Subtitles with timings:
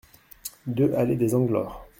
[0.65, 1.85] deux allée des Anglores